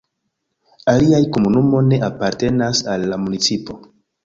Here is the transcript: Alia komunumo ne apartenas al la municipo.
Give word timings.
Alia 0.93 1.19
komunumo 1.35 1.83
ne 1.93 2.01
apartenas 2.09 2.83
al 2.95 3.09
la 3.15 3.23
municipo. 3.29 3.81